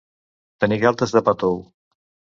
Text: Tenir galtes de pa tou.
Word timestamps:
Tenir 0.63 0.79
galtes 0.85 1.15
de 1.19 1.23
pa 1.29 1.37
tou. 1.45 1.63